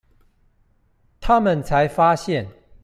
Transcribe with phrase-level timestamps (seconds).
[1.19, 2.49] 他們才發現